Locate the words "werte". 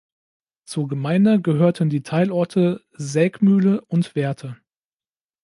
4.15-4.57